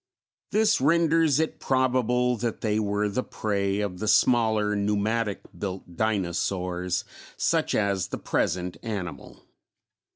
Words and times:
This 0.49 0.81
renders 0.81 1.39
it 1.39 1.59
probable 1.59 2.35
that 2.37 2.61
they 2.61 2.79
were 2.79 3.07
the 3.07 3.21
prey 3.21 3.81
of 3.81 3.99
the 3.99 4.07
smaller 4.07 4.75
pneumatic 4.75 5.41
built 5.55 5.95
dinosaurs 5.95 7.05
such 7.37 7.75
as 7.75 8.07
the 8.07 8.17
present 8.17 8.77
animal. 8.81 9.45